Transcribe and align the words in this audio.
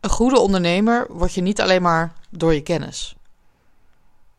een 0.00 0.10
goede 0.10 0.38
ondernemer 0.38 1.06
word 1.12 1.34
je 1.34 1.40
niet 1.40 1.60
alleen 1.60 1.82
maar 1.82 2.12
door 2.30 2.54
je 2.54 2.62
kennis. 2.62 3.16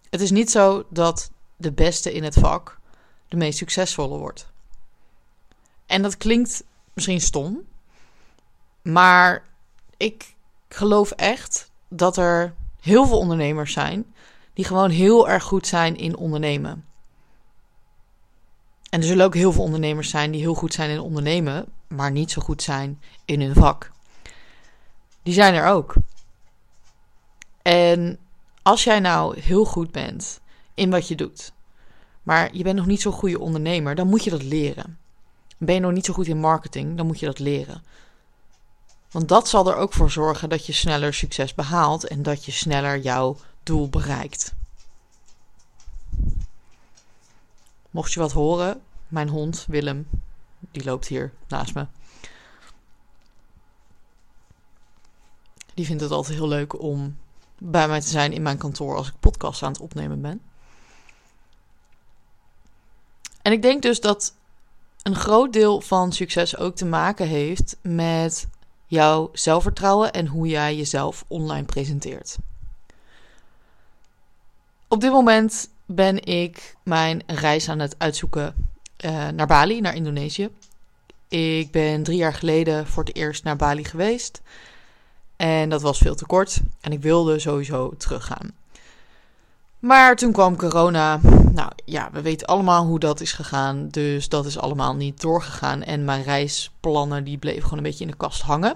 Het 0.10 0.22
is 0.22 0.32
niet 0.32 0.52
zo 0.52 0.86
dat 0.90 1.32
de 1.56 1.72
beste 1.72 2.14
in 2.14 2.24
het 2.24 2.34
vak 2.34 2.80
de 3.28 3.38
meest 3.38 3.58
succesvolle 3.58 4.18
wordt. 4.18 4.48
En 5.86 6.02
dat 6.02 6.18
klinkt 6.18 6.64
misschien 6.94 7.22
stom, 7.22 7.62
maar 8.82 9.44
ik 9.98 10.36
geloof 10.70 11.12
echt 11.12 11.72
dat 11.88 12.18
er 12.18 12.54
heel 12.82 13.08
veel 13.08 13.18
ondernemers 13.18 13.74
zijn 13.74 14.14
die 14.54 14.66
gewoon 14.66 14.90
heel 14.90 15.30
erg 15.30 15.44
goed 15.44 15.68
zijn 15.68 15.98
in 15.98 16.16
ondernemen. 16.16 16.86
En 18.90 19.00
er 19.00 19.08
zullen 19.08 19.26
ook 19.26 19.36
heel 19.36 19.52
veel 19.52 19.64
ondernemers 19.64 20.10
zijn 20.10 20.32
die 20.32 20.42
heel 20.42 20.54
goed 20.54 20.74
zijn 20.74 20.90
in 20.90 21.00
ondernemen, 21.00 21.66
maar 21.88 22.12
niet 22.12 22.32
zo 22.32 22.42
goed 22.42 22.62
zijn 22.62 23.02
in 23.26 23.42
hun 23.42 23.56
vak. 23.56 23.92
Die 25.24 25.34
zijn 25.34 25.54
er 25.54 25.66
ook. 25.66 25.94
En 27.62 28.20
als 28.62 28.84
jij 28.84 29.00
nou 29.00 29.40
heel 29.40 29.66
goed 29.66 29.92
bent 29.92 30.40
in 30.74 30.90
wat 30.90 31.08
je 31.08 31.16
doet, 31.16 31.54
maar 32.24 32.56
je 32.56 32.64
bent 32.64 32.76
nog 32.76 32.86
niet 32.86 33.02
zo'n 33.02 33.12
goede 33.12 33.40
ondernemer, 33.40 33.96
dan 33.96 34.08
moet 34.08 34.24
je 34.24 34.30
dat 34.30 34.44
leren. 34.44 34.98
Ben 35.58 35.76
je 35.76 35.82
nog 35.82 35.92
niet 35.92 36.06
zo 36.06 36.14
goed 36.14 36.28
in 36.28 36.40
marketing, 36.40 36.98
dan 36.98 37.06
moet 37.06 37.20
je 37.20 37.26
dat 37.26 37.40
leren. 37.40 37.84
Want 39.12 39.28
dat 39.28 39.50
zal 39.50 39.70
er 39.70 39.76
ook 39.76 39.94
voor 39.94 40.12
zorgen 40.12 40.50
dat 40.50 40.66
je 40.66 40.74
sneller 40.74 41.14
succes 41.14 41.54
behaalt 41.54 42.08
en 42.08 42.24
dat 42.24 42.46
je 42.46 42.52
sneller 42.52 43.00
jouw 43.00 43.38
doel 43.64 43.90
bereikt. 43.90 44.54
Mocht 47.92 48.14
je 48.14 48.20
wat 48.20 48.32
horen, 48.32 48.82
mijn 49.08 49.30
hond 49.30 49.66
Willem, 49.68 50.08
die 50.72 50.84
loopt 50.84 51.08
hier 51.08 51.34
naast 51.48 51.74
me. 51.74 51.86
Die 55.74 55.86
vindt 55.86 56.02
het 56.02 56.12
altijd 56.12 56.38
heel 56.38 56.48
leuk 56.48 56.82
om 56.82 57.18
bij 57.58 57.88
mij 57.88 58.02
te 58.02 58.08
zijn 58.08 58.34
in 58.34 58.42
mijn 58.42 58.58
kantoor 58.58 58.96
als 58.96 59.08
ik 59.08 59.14
podcast 59.20 59.64
aan 59.64 59.72
het 59.72 59.82
opnemen 59.82 60.22
ben. 60.22 60.42
En 63.42 63.52
ik 63.52 63.62
denk 63.62 63.82
dus 63.82 64.00
dat 64.00 64.34
een 65.04 65.16
groot 65.16 65.54
deel 65.54 65.82
van 65.82 66.12
succes 66.12 66.58
ook 66.58 66.76
te 66.76 66.86
maken 66.86 67.28
heeft 67.28 67.78
met 67.82 68.48
jouw 68.88 69.30
zelfvertrouwen 69.34 70.14
en 70.14 70.28
hoe 70.28 70.48
jij 70.48 70.76
jezelf 70.76 71.26
online 71.28 71.66
presenteert. 71.66 72.38
Op 74.88 75.02
dit 75.02 75.12
moment 75.12 75.70
ben 75.86 76.24
ik 76.24 76.76
mijn 76.84 77.24
reis 77.26 77.70
aan 77.70 77.80
het 77.80 77.96
uitzoeken 77.98 78.70
uh, 79.06 79.28
naar 79.28 79.48
Bali, 79.48 79.82
naar 79.82 79.96
Indonesië. 79.96 80.50
Ik 81.28 81.72
ben 81.72 82.04
drie 82.04 82.18
jaar 82.18 82.34
geleden 82.34 82.88
voor 82.88 83.04
het 83.04 83.16
eerst 83.16 83.44
naar 83.44 83.56
Bali 83.56 83.84
geweest. 83.84 84.42
En 85.42 85.70
dat 85.70 85.82
was 85.82 85.98
veel 85.98 86.16
te 86.16 86.26
kort. 86.26 86.62
En 86.82 86.92
ik 86.92 87.02
wilde 87.02 87.40
sowieso 87.40 87.94
teruggaan. 87.98 88.52
Maar 89.80 90.16
toen 90.16 90.32
kwam 90.32 90.56
corona. 90.56 91.20
Nou 91.52 91.72
ja, 91.86 92.10
we 92.12 92.22
weten 92.22 92.48
allemaal 92.48 92.86
hoe 92.86 93.00
dat 93.00 93.22
is 93.22 93.34
gegaan. 93.34 93.88
Dus 93.90 94.30
dat 94.30 94.46
is 94.46 94.60
allemaal 94.60 94.96
niet 94.96 95.22
doorgegaan. 95.22 95.84
En 95.84 96.06
mijn 96.06 96.24
reisplannen 96.24 97.24
die 97.24 97.38
bleven 97.38 97.64
gewoon 97.64 97.78
een 97.78 97.84
beetje 97.84 98.04
in 98.04 98.12
de 98.12 98.18
kast 98.18 98.42
hangen. 98.42 98.76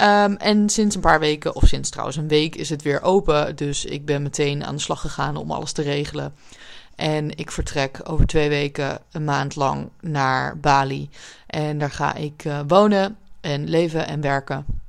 Um, 0.00 0.36
en 0.36 0.68
sinds 0.68 0.94
een 0.94 1.00
paar 1.00 1.20
weken, 1.20 1.54
of 1.54 1.66
sinds 1.66 1.90
trouwens 1.90 2.16
een 2.16 2.28
week, 2.28 2.56
is 2.56 2.70
het 2.70 2.82
weer 2.82 3.02
open. 3.02 3.56
Dus 3.56 3.84
ik 3.84 4.04
ben 4.04 4.22
meteen 4.22 4.64
aan 4.64 4.74
de 4.74 4.80
slag 4.80 5.00
gegaan 5.00 5.36
om 5.36 5.50
alles 5.50 5.72
te 5.72 5.82
regelen. 5.82 6.34
En 6.94 7.36
ik 7.36 7.50
vertrek 7.50 8.00
over 8.04 8.26
twee 8.26 8.48
weken 8.48 8.98
een 9.12 9.24
maand 9.24 9.56
lang 9.56 9.88
naar 10.00 10.58
Bali. 10.58 11.10
En 11.46 11.78
daar 11.78 11.90
ga 11.90 12.14
ik 12.14 12.44
uh, 12.44 12.60
wonen 12.66 13.16
en 13.40 13.68
leven 13.68 14.06
en 14.06 14.20
werken. 14.20 14.84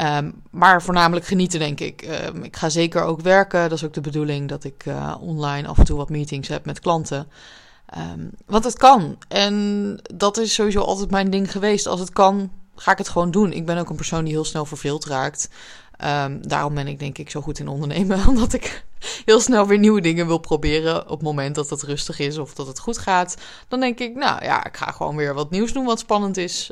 Um, 0.00 0.42
maar 0.50 0.82
voornamelijk 0.82 1.26
genieten, 1.26 1.58
denk 1.58 1.80
ik. 1.80 2.08
Um, 2.26 2.42
ik 2.42 2.56
ga 2.56 2.68
zeker 2.68 3.02
ook 3.02 3.20
werken. 3.20 3.60
Dat 3.68 3.78
is 3.78 3.84
ook 3.84 3.92
de 3.92 4.00
bedoeling 4.00 4.48
dat 4.48 4.64
ik 4.64 4.86
uh, 4.86 5.14
online 5.20 5.68
af 5.68 5.78
en 5.78 5.84
toe 5.84 5.96
wat 5.96 6.08
meetings 6.08 6.48
heb 6.48 6.64
met 6.64 6.80
klanten. 6.80 7.28
Um, 7.98 8.30
want 8.46 8.64
het 8.64 8.78
kan. 8.78 9.18
En 9.28 9.98
dat 10.14 10.36
is 10.36 10.54
sowieso 10.54 10.80
altijd 10.80 11.10
mijn 11.10 11.30
ding 11.30 11.52
geweest. 11.52 11.86
Als 11.86 12.00
het 12.00 12.10
kan, 12.10 12.50
ga 12.76 12.92
ik 12.92 12.98
het 12.98 13.08
gewoon 13.08 13.30
doen. 13.30 13.52
Ik 13.52 13.66
ben 13.66 13.78
ook 13.78 13.90
een 13.90 13.96
persoon 13.96 14.24
die 14.24 14.32
heel 14.32 14.44
snel 14.44 14.64
verveeld 14.64 15.04
raakt. 15.04 15.48
daarom 16.40 16.74
ben 16.74 16.86
ik 16.86 16.98
denk 16.98 17.18
ik 17.18 17.30
zo 17.30 17.40
goed 17.40 17.58
in 17.58 17.68
ondernemen. 17.68 18.26
Omdat 18.28 18.52
ik 18.52 18.84
heel 19.24 19.40
snel 19.40 19.66
weer 19.66 19.78
nieuwe 19.78 20.00
dingen 20.00 20.26
wil 20.26 20.38
proberen. 20.38 21.02
Op 21.02 21.08
het 21.08 21.22
moment 21.22 21.54
dat 21.54 21.70
het 21.70 21.82
rustig 21.82 22.18
is 22.18 22.38
of 22.38 22.54
dat 22.54 22.66
het 22.66 22.78
goed 22.78 22.98
gaat. 22.98 23.36
Dan 23.68 23.80
denk 23.80 23.98
ik, 23.98 24.14
nou 24.14 24.44
ja, 24.44 24.64
ik 24.64 24.76
ga 24.76 24.90
gewoon 24.90 25.16
weer 25.16 25.34
wat 25.34 25.50
nieuws 25.50 25.72
doen 25.72 25.84
wat 25.84 25.98
spannend 25.98 26.36
is. 26.36 26.70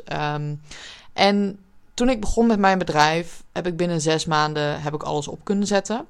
en 1.13 1.59
toen 2.01 2.09
ik 2.09 2.19
begon 2.19 2.47
met 2.47 2.59
mijn 2.59 2.77
bedrijf, 2.77 3.43
heb 3.51 3.67
ik 3.67 3.77
binnen 3.77 4.01
zes 4.01 4.25
maanden 4.25 4.81
heb 4.81 4.93
ik 4.93 5.03
alles 5.03 5.27
op 5.27 5.39
kunnen 5.43 5.67
zetten. 5.67 6.05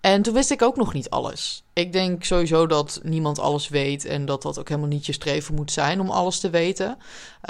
En 0.00 0.22
toen 0.22 0.34
wist 0.34 0.50
ik 0.50 0.62
ook 0.62 0.76
nog 0.76 0.92
niet 0.92 1.10
alles. 1.10 1.64
Ik 1.72 1.92
denk 1.92 2.24
sowieso 2.24 2.66
dat 2.66 3.00
niemand 3.02 3.38
alles 3.38 3.68
weet 3.68 4.04
en 4.04 4.26
dat 4.26 4.42
dat 4.42 4.58
ook 4.58 4.68
helemaal 4.68 4.88
niet 4.88 5.06
je 5.06 5.12
streven 5.12 5.54
moet 5.54 5.72
zijn 5.72 6.00
om 6.00 6.10
alles 6.10 6.40
te 6.40 6.50
weten. 6.50 6.88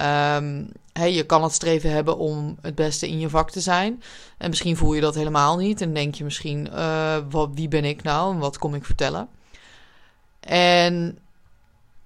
Um, 0.00 0.72
hey, 0.92 1.12
je 1.12 1.26
kan 1.26 1.42
het 1.42 1.52
streven 1.52 1.90
hebben 1.90 2.18
om 2.18 2.56
het 2.60 2.74
beste 2.74 3.08
in 3.08 3.18
je 3.18 3.28
vak 3.28 3.50
te 3.50 3.60
zijn. 3.60 4.02
En 4.38 4.48
misschien 4.48 4.76
voel 4.76 4.94
je 4.94 5.00
dat 5.00 5.14
helemaal 5.14 5.56
niet 5.56 5.80
en 5.80 5.94
denk 5.94 6.14
je 6.14 6.24
misschien, 6.24 6.68
uh, 6.72 7.16
wat, 7.30 7.50
wie 7.54 7.68
ben 7.68 7.84
ik 7.84 8.02
nou 8.02 8.34
en 8.34 8.38
wat 8.38 8.58
kom 8.58 8.74
ik 8.74 8.84
vertellen? 8.84 9.28
En 10.40 11.18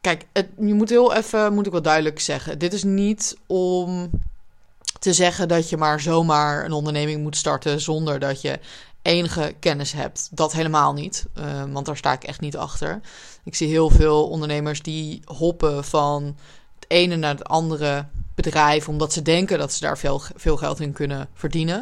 kijk, 0.01 0.27
het, 0.33 0.49
je 0.59 0.75
moet 0.75 0.91
heel 0.91 1.15
even, 1.15 1.55
moet 1.55 1.67
ik 1.67 1.73
wel 1.73 1.83
duidelijk 1.83 2.21
zeggen, 2.21 2.59
dit 2.59 2.73
is 2.73 2.83
niet 2.83 3.37
om 3.47 4.11
te 5.03 5.13
zeggen 5.13 5.49
dat 5.49 5.69
je 5.69 5.77
maar 5.77 6.01
zomaar 6.01 6.65
een 6.65 6.73
onderneming 6.73 7.23
moet 7.23 7.37
starten 7.37 7.81
zonder 7.81 8.19
dat 8.19 8.41
je 8.41 8.59
enige 9.03 9.55
kennis 9.61 9.93
hebt. 9.93 10.29
Dat 10.31 10.53
helemaal 10.53 10.93
niet, 10.93 11.27
uh, 11.39 11.63
want 11.73 11.87
daar 11.87 11.97
sta 11.97 12.13
ik 12.13 12.25
echt 12.25 12.41
niet 12.41 12.57
achter. 12.57 13.01
Ik 13.45 13.55
zie 13.55 13.69
heel 13.69 13.91
veel 13.91 14.29
ondernemers 14.29 14.83
die 14.83 15.23
hoppen 15.25 15.85
van 15.85 16.37
het 16.75 16.85
ene 16.89 17.17
naar 17.17 17.35
het 17.35 17.45
andere 17.45 18.07
bedrijf, 18.35 18.89
omdat 18.89 19.13
ze 19.13 19.23
denken 19.23 19.59
dat 19.59 19.73
ze 19.73 19.81
daar 19.81 19.99
veel, 19.99 20.23
veel 20.35 20.57
geld 20.57 20.81
in 20.81 20.93
kunnen 20.93 21.29
verdienen. 21.35 21.79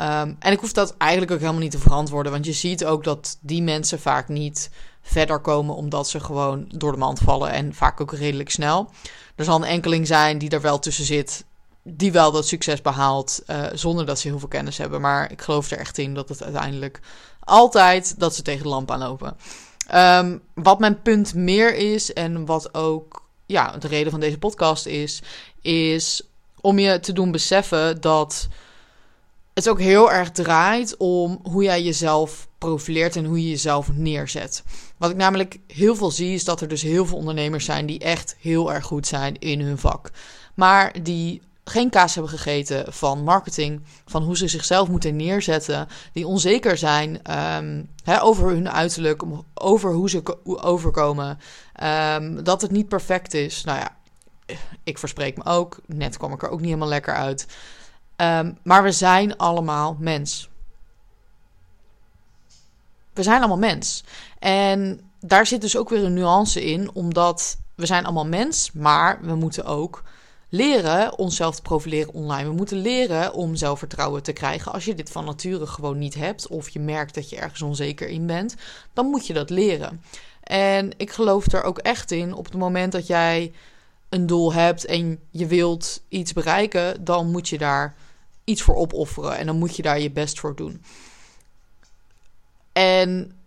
Um, 0.00 0.36
en 0.38 0.52
ik 0.52 0.60
hoef 0.60 0.72
dat 0.72 0.94
eigenlijk 0.96 1.32
ook 1.32 1.40
helemaal 1.40 1.60
niet 1.60 1.70
te 1.70 1.78
verantwoorden, 1.78 2.32
want 2.32 2.46
je 2.46 2.52
ziet 2.52 2.84
ook 2.84 3.04
dat 3.04 3.38
die 3.40 3.62
mensen 3.62 4.00
vaak 4.00 4.28
niet 4.28 4.70
verder 5.02 5.38
komen 5.40 5.74
omdat 5.74 6.08
ze 6.08 6.20
gewoon 6.20 6.64
door 6.68 6.92
de 6.92 6.98
mand 6.98 7.18
vallen 7.18 7.50
en 7.50 7.74
vaak 7.74 8.00
ook 8.00 8.12
redelijk 8.12 8.50
snel. 8.50 8.90
Er 9.34 9.44
zal 9.44 9.56
een 9.56 9.68
enkeling 9.68 10.06
zijn 10.06 10.38
die 10.38 10.50
er 10.50 10.60
wel 10.60 10.78
tussen 10.78 11.04
zit 11.04 11.44
die 11.88 12.12
wel 12.12 12.32
dat 12.32 12.46
succes 12.46 12.82
behaalt 12.82 13.42
uh, 13.46 13.66
zonder 13.72 14.06
dat 14.06 14.18
ze 14.18 14.28
heel 14.28 14.38
veel 14.38 14.48
kennis 14.48 14.78
hebben. 14.78 15.00
Maar 15.00 15.32
ik 15.32 15.42
geloof 15.42 15.70
er 15.70 15.78
echt 15.78 15.98
in 15.98 16.14
dat 16.14 16.28
het 16.28 16.42
uiteindelijk 16.42 17.00
altijd 17.40 18.18
dat 18.18 18.34
ze 18.34 18.42
tegen 18.42 18.62
de 18.62 18.68
lamp 18.68 18.90
aanlopen. 18.90 19.36
Um, 19.94 20.42
wat 20.54 20.78
mijn 20.78 21.02
punt 21.02 21.34
meer 21.34 21.74
is 21.74 22.12
en 22.12 22.44
wat 22.44 22.74
ook 22.74 23.22
ja, 23.46 23.76
de 23.76 23.88
reden 23.88 24.10
van 24.10 24.20
deze 24.20 24.38
podcast 24.38 24.86
is, 24.86 25.22
is 25.60 26.22
om 26.60 26.78
je 26.78 27.00
te 27.00 27.12
doen 27.12 27.30
beseffen 27.30 28.00
dat 28.00 28.48
het 29.54 29.68
ook 29.68 29.80
heel 29.80 30.12
erg 30.12 30.30
draait 30.30 30.96
om 30.96 31.40
hoe 31.42 31.62
jij 31.62 31.82
jezelf 31.82 32.48
profileert 32.58 33.16
en 33.16 33.24
hoe 33.24 33.42
je 33.42 33.48
jezelf 33.48 33.92
neerzet. 33.92 34.62
Wat 34.96 35.10
ik 35.10 35.16
namelijk 35.16 35.58
heel 35.66 35.96
veel 35.96 36.10
zie, 36.10 36.34
is 36.34 36.44
dat 36.44 36.60
er 36.60 36.68
dus 36.68 36.82
heel 36.82 37.06
veel 37.06 37.18
ondernemers 37.18 37.64
zijn 37.64 37.86
die 37.86 37.98
echt 37.98 38.36
heel 38.40 38.72
erg 38.72 38.84
goed 38.84 39.06
zijn 39.06 39.38
in 39.38 39.60
hun 39.60 39.78
vak. 39.78 40.10
Maar 40.54 41.02
die 41.02 41.42
geen 41.68 41.90
kaas 41.90 42.14
hebben 42.14 42.32
gegeten 42.32 42.92
van 42.92 43.24
marketing, 43.24 43.82
van 44.06 44.22
hoe 44.22 44.36
ze 44.36 44.48
zichzelf 44.48 44.88
moeten 44.88 45.16
neerzetten, 45.16 45.88
die 46.12 46.26
onzeker 46.26 46.76
zijn 46.76 47.20
hè, 48.04 48.22
over 48.22 48.48
hun 48.48 48.70
uiterlijk, 48.70 49.22
over 49.54 49.92
hoe 49.92 50.10
ze 50.10 50.22
overkomen, 50.44 51.38
um, 51.82 52.44
dat 52.44 52.62
het 52.62 52.70
niet 52.70 52.88
perfect 52.88 53.34
is. 53.34 53.64
Nou 53.64 53.78
ja, 53.78 53.96
ik 54.84 54.98
verspreek 54.98 55.36
me 55.36 55.44
ook, 55.44 55.78
net 55.86 56.16
kwam 56.16 56.32
ik 56.32 56.42
er 56.42 56.48
ook 56.48 56.58
niet 56.58 56.68
helemaal 56.68 56.88
lekker 56.88 57.14
uit. 57.14 57.46
Um, 58.16 58.58
maar 58.62 58.82
we 58.82 58.92
zijn 58.92 59.36
allemaal 59.36 59.96
mens. 59.98 60.48
We 63.12 63.22
zijn 63.22 63.38
allemaal 63.38 63.58
mens. 63.58 64.04
En 64.38 65.00
daar 65.20 65.46
zit 65.46 65.60
dus 65.60 65.76
ook 65.76 65.88
weer 65.88 66.04
een 66.04 66.14
nuance 66.14 66.64
in, 66.64 66.90
omdat 66.92 67.58
we 67.74 67.86
zijn 67.86 68.04
allemaal 68.04 68.26
mens, 68.26 68.72
maar 68.72 69.18
we 69.22 69.34
moeten 69.34 69.64
ook 69.64 70.02
leren 70.48 71.18
onszelf 71.18 71.56
te 71.56 71.62
profileren 71.62 72.12
online. 72.12 72.48
We 72.48 72.54
moeten 72.54 72.78
leren 72.78 73.32
om 73.32 73.56
zelfvertrouwen 73.56 74.22
te 74.22 74.32
krijgen. 74.32 74.72
Als 74.72 74.84
je 74.84 74.94
dit 74.94 75.10
van 75.10 75.24
nature 75.24 75.66
gewoon 75.66 75.98
niet 75.98 76.14
hebt, 76.14 76.48
of 76.48 76.68
je 76.68 76.80
merkt 76.80 77.14
dat 77.14 77.30
je 77.30 77.36
ergens 77.36 77.62
onzeker 77.62 78.08
in 78.08 78.26
bent, 78.26 78.54
dan 78.92 79.06
moet 79.06 79.26
je 79.26 79.32
dat 79.32 79.50
leren. 79.50 80.02
En 80.42 80.92
ik 80.96 81.10
geloof 81.10 81.52
er 81.52 81.62
ook 81.62 81.78
echt 81.78 82.10
in, 82.10 82.34
op 82.34 82.44
het 82.44 82.54
moment 82.54 82.92
dat 82.92 83.06
jij 83.06 83.52
een 84.08 84.26
doel 84.26 84.52
hebt 84.52 84.84
en 84.84 85.20
je 85.30 85.46
wilt 85.46 86.02
iets 86.08 86.32
bereiken, 86.32 87.04
dan 87.04 87.30
moet 87.30 87.48
je 87.48 87.58
daar 87.58 87.94
iets 88.44 88.62
voor 88.62 88.74
opofferen 88.74 89.36
en 89.36 89.46
dan 89.46 89.58
moet 89.58 89.76
je 89.76 89.82
daar 89.82 90.00
je 90.00 90.10
best 90.10 90.40
voor 90.40 90.56
doen. 90.56 90.82
En 92.72 93.38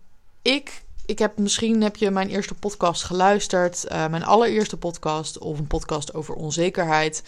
ik 0.42 0.82
ik 1.10 1.18
heb 1.18 1.38
misschien 1.38 1.82
heb 1.82 1.96
je 1.96 2.10
mijn 2.10 2.28
eerste 2.28 2.54
podcast 2.54 3.02
geluisterd, 3.02 3.84
uh, 3.84 4.06
mijn 4.06 4.24
allereerste 4.24 4.76
podcast 4.76 5.38
of 5.38 5.58
een 5.58 5.66
podcast 5.66 6.14
over 6.14 6.34
onzekerheid. 6.34 7.22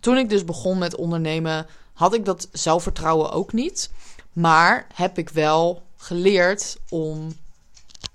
Toen 0.00 0.16
ik 0.16 0.28
dus 0.28 0.44
begon 0.44 0.78
met 0.78 0.94
ondernemen, 0.94 1.66
had 1.92 2.14
ik 2.14 2.24
dat 2.24 2.48
zelfvertrouwen 2.52 3.32
ook 3.32 3.52
niet. 3.52 3.90
Maar 4.32 4.86
heb 4.94 5.18
ik 5.18 5.28
wel 5.28 5.82
geleerd 5.96 6.78
om 6.88 7.32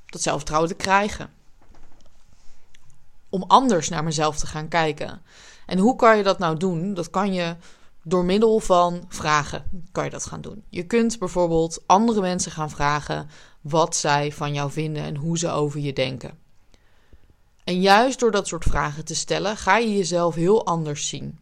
dat 0.05 0.21
zelfvertrouwen 0.21 0.69
te 0.69 0.75
krijgen. 0.75 1.29
Om 3.29 3.43
anders 3.47 3.89
naar 3.89 4.03
mezelf 4.03 4.37
te 4.37 4.47
gaan 4.47 4.67
kijken. 4.67 5.21
En 5.65 5.77
hoe 5.77 5.95
kan 5.95 6.17
je 6.17 6.23
dat 6.23 6.39
nou 6.39 6.57
doen? 6.57 6.93
Dat 6.93 7.09
kan 7.09 7.33
je 7.33 7.55
door 8.03 8.25
middel 8.25 8.59
van 8.59 9.05
vragen 9.07 9.63
kan 9.91 10.03
je 10.03 10.09
dat 10.09 10.25
gaan 10.25 10.41
doen. 10.41 10.63
Je 10.69 10.83
kunt 10.83 11.19
bijvoorbeeld 11.19 11.83
andere 11.85 12.21
mensen 12.21 12.51
gaan 12.51 12.69
vragen 12.69 13.29
wat 13.61 13.95
zij 13.95 14.31
van 14.31 14.53
jou 14.53 14.71
vinden 14.71 15.03
en 15.03 15.15
hoe 15.15 15.37
ze 15.37 15.49
over 15.49 15.79
je 15.79 15.93
denken. 15.93 16.37
En 17.63 17.81
juist 17.81 18.19
door 18.19 18.31
dat 18.31 18.47
soort 18.47 18.63
vragen 18.63 19.05
te 19.05 19.15
stellen, 19.15 19.57
ga 19.57 19.77
je 19.77 19.97
jezelf 19.97 20.35
heel 20.35 20.65
anders 20.65 21.07
zien. 21.07 21.39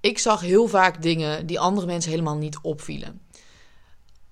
Ik 0.00 0.18
zag 0.18 0.40
heel 0.40 0.68
vaak 0.68 1.02
dingen 1.02 1.46
die 1.46 1.60
andere 1.60 1.86
mensen 1.86 2.10
helemaal 2.10 2.36
niet 2.36 2.58
opvielen. 2.62 3.20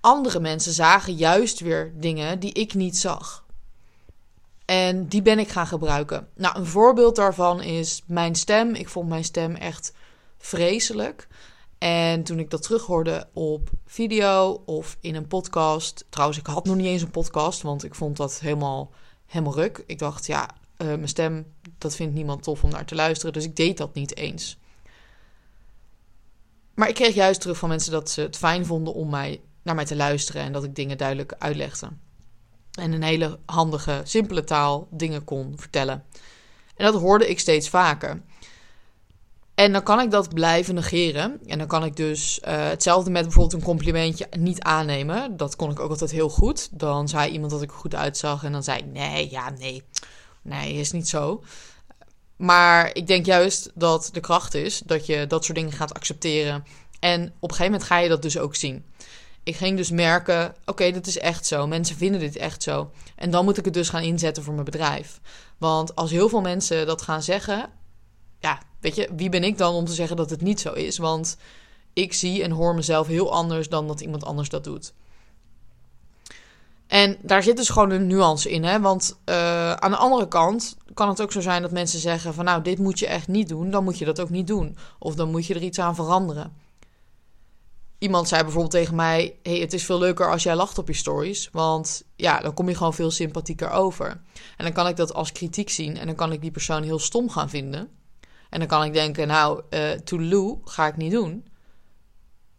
Andere 0.00 0.40
mensen 0.40 0.72
zagen 0.72 1.14
juist 1.14 1.60
weer 1.60 1.92
dingen 1.96 2.38
die 2.38 2.52
ik 2.52 2.74
niet 2.74 2.98
zag. 2.98 3.44
En 4.64 5.08
die 5.08 5.22
ben 5.22 5.38
ik 5.38 5.48
gaan 5.48 5.66
gebruiken. 5.66 6.28
Nou, 6.34 6.56
een 6.56 6.66
voorbeeld 6.66 7.16
daarvan 7.16 7.62
is 7.62 8.02
mijn 8.06 8.34
stem. 8.34 8.74
Ik 8.74 8.88
vond 8.88 9.08
mijn 9.08 9.24
stem 9.24 9.54
echt 9.54 9.92
vreselijk. 10.38 11.28
En 11.82 12.23
toen 12.23 12.38
ik 12.38 12.50
dat 12.50 12.62
terughoorde 12.62 13.29
op 13.32 13.70
video 13.87 14.62
of 14.67 14.96
in 15.00 15.14
een 15.14 15.26
podcast. 15.26 16.05
Trouwens, 16.08 16.38
ik 16.38 16.46
had 16.46 16.64
nog 16.64 16.76
niet 16.76 16.87
eens 16.87 17.02
een 17.02 17.11
podcast, 17.11 17.62
want 17.62 17.84
ik 17.84 17.94
vond 17.94 18.17
dat 18.17 18.40
helemaal, 18.40 18.93
helemaal 19.26 19.55
ruk. 19.55 19.84
Ik 19.87 19.99
dacht, 19.99 20.26
ja, 20.26 20.50
uh, 20.79 20.87
mijn 20.87 21.08
stem, 21.08 21.46
dat 21.79 21.96
vindt 21.96 22.14
niemand 22.14 22.43
tof 22.43 22.64
om 22.64 22.70
naar 22.70 22.84
te 22.84 22.94
luisteren. 22.94 23.32
Dus 23.32 23.44
ik 23.44 23.56
deed 23.56 23.76
dat 23.76 23.94
niet 23.94 24.17
eens. 24.17 24.58
Maar 26.75 26.88
ik 26.88 26.94
kreeg 26.94 27.14
juist 27.14 27.40
terug 27.40 27.58
van 27.58 27.69
mensen 27.69 27.93
dat 27.93 28.11
ze 28.11 28.20
het 28.20 28.37
fijn 28.37 28.67
vonden 28.67 28.94
om 28.94 29.11
mij, 29.11 29.40
naar 29.62 29.75
mij 29.75 29.84
te 29.84 29.96
luisteren 29.96 30.43
en 30.43 30.52
dat 30.52 30.64
ik 30.64 30.75
dingen 30.75 30.99
duidelijk 30.99 31.34
uitlegde. 31.38 31.88
En 32.73 32.93
een 32.93 33.02
hele 33.02 33.38
handige, 33.46 34.00
simpele 34.05 34.44
taal 34.44 34.88
dingen 34.90 35.25
kon 35.25 35.52
vertellen. 35.56 36.05
En 36.76 36.93
dat 36.93 37.00
hoorde 37.00 37.29
ik 37.29 37.40
steeds 37.40 37.69
vaker. 37.69 38.23
En 39.62 39.73
dan 39.73 39.82
kan 39.82 40.00
ik 40.00 40.11
dat 40.11 40.35
blijven 40.35 40.75
negeren. 40.75 41.41
En 41.47 41.59
dan 41.59 41.67
kan 41.67 41.85
ik 41.85 41.97
dus 41.97 42.41
uh, 42.44 42.69
hetzelfde 42.69 43.11
met 43.11 43.23
bijvoorbeeld 43.23 43.53
een 43.55 43.62
complimentje 43.62 44.26
niet 44.38 44.61
aannemen. 44.61 45.37
Dat 45.37 45.56
kon 45.56 45.70
ik 45.70 45.81
ook 45.81 45.91
altijd 45.91 46.11
heel 46.11 46.29
goed. 46.29 46.69
Dan 46.79 47.09
zei 47.09 47.32
iemand 47.32 47.53
dat 47.53 47.62
ik 47.62 47.70
er 47.70 47.76
goed 47.76 47.94
uitzag. 47.94 48.44
En 48.44 48.53
dan 48.53 48.62
zei 48.62 48.79
ik: 48.79 48.87
Nee, 48.87 49.31
ja, 49.31 49.50
nee. 49.50 49.82
Nee, 50.43 50.75
is 50.75 50.93
niet 50.93 51.09
zo. 51.09 51.43
Maar 52.37 52.91
ik 52.97 53.06
denk 53.06 53.26
juist 53.26 53.70
dat 53.75 54.09
de 54.12 54.20
kracht 54.20 54.55
is 54.55 54.79
dat 54.79 55.06
je 55.06 55.26
dat 55.26 55.44
soort 55.44 55.59
dingen 55.59 55.73
gaat 55.73 55.94
accepteren. 55.94 56.65
En 57.00 57.23
op 57.23 57.50
een 57.50 57.56
gegeven 57.56 57.73
moment 57.73 57.85
ga 57.85 57.99
je 57.99 58.08
dat 58.08 58.23
dus 58.23 58.38
ook 58.38 58.55
zien. 58.55 58.85
Ik 59.43 59.56
ging 59.56 59.76
dus 59.76 59.91
merken: 59.91 60.55
oké, 60.65 60.91
dit 60.91 61.06
is 61.06 61.19
echt 61.19 61.47
zo. 61.47 61.67
Mensen 61.67 61.97
vinden 61.97 62.20
dit 62.20 62.37
echt 62.37 62.62
zo. 62.62 62.91
En 63.17 63.31
dan 63.31 63.44
moet 63.44 63.58
ik 63.58 63.65
het 63.65 63.75
dus 63.75 63.88
gaan 63.88 64.03
inzetten 64.03 64.43
voor 64.43 64.55
mijn 64.55 64.65
bedrijf. 64.65 65.20
Want 65.58 65.94
als 65.94 66.11
heel 66.11 66.29
veel 66.29 66.41
mensen 66.41 66.87
dat 66.87 67.03
gaan 67.03 67.23
zeggen, 67.23 67.70
ja, 68.43 68.62
weet 68.81 68.94
je, 68.94 69.09
wie 69.17 69.29
ben 69.29 69.44
ik 69.44 69.59
dan 69.59 69.75
om 69.75 69.85
te 69.85 69.93
zeggen 69.93 70.17
dat 70.17 70.31
het 70.31 70.41
niet 70.41 70.61
zo 70.61 70.73
is? 70.73 70.99
Want 70.99 71.37
ik 71.93 72.12
zie 72.12 72.43
en 72.43 72.50
hoor 72.50 72.75
mezelf 72.75 73.06
heel 73.06 73.33
anders 73.33 73.69
dan 73.69 73.87
dat 73.87 74.00
iemand 74.00 74.25
anders 74.25 74.49
dat 74.49 74.65
doet. 74.65 74.93
En 76.87 77.17
daar 77.23 77.43
zit 77.43 77.56
dus 77.56 77.69
gewoon 77.69 77.91
een 77.91 78.06
nuance 78.06 78.50
in, 78.50 78.65
hè? 78.65 78.81
Want 78.81 79.19
uh, 79.25 79.73
aan 79.73 79.91
de 79.91 79.97
andere 79.97 80.29
kant 80.29 80.77
kan 80.94 81.09
het 81.09 81.23
ook 81.23 81.33
zo 81.33 81.41
zijn 81.41 81.62
dat 81.62 81.71
mensen 81.71 82.00
zeggen 82.00 82.35
van 82.35 82.44
nou, 82.44 82.62
dit 82.62 82.79
moet 82.79 82.99
je 82.99 83.06
echt 83.06 83.29
niet 83.29 83.49
doen, 83.49 83.71
dan 83.71 83.85
moet 83.85 83.99
je 83.99 84.05
dat 84.05 84.21
ook 84.21 84.31
niet 84.31 84.47
doen. 84.47 84.77
Of 84.99 85.15
dan 85.15 85.31
moet 85.31 85.47
je 85.47 85.55
er 85.55 85.62
iets 85.62 85.79
aan 85.79 85.94
veranderen. 85.94 86.53
Iemand 87.99 88.29
zei 88.29 88.43
bijvoorbeeld 88.43 88.73
tegen 88.73 88.94
mij: 88.94 89.37
hey, 89.43 89.59
het 89.59 89.73
is 89.73 89.85
veel 89.85 89.99
leuker 89.99 90.31
als 90.31 90.43
jij 90.43 90.56
lacht 90.56 90.79
op 90.79 90.89
je 90.89 90.94
stories. 90.94 91.49
Want 91.53 92.03
ja, 92.17 92.41
dan 92.41 92.55
kom 92.55 92.69
je 92.69 92.75
gewoon 92.75 92.94
veel 92.94 93.11
sympathieker 93.11 93.71
over. 93.71 94.06
En 94.56 94.65
dan 94.65 94.73
kan 94.73 94.87
ik 94.87 94.97
dat 94.97 95.15
als 95.15 95.33
kritiek 95.33 95.71
zien 95.71 95.97
en 95.97 96.06
dan 96.06 96.15
kan 96.15 96.33
ik 96.33 96.41
die 96.41 96.50
persoon 96.50 96.83
heel 96.83 96.99
stom 96.99 97.31
gaan 97.31 97.50
vinden. 97.50 97.89
En 98.52 98.58
dan 98.58 98.69
kan 98.69 98.84
ik 98.84 98.93
denken, 98.93 99.26
nou, 99.26 99.62
uh, 99.70 99.90
Toulou 99.90 100.58
ga 100.64 100.87
ik 100.87 100.96
niet 100.96 101.12
doen. 101.12 101.46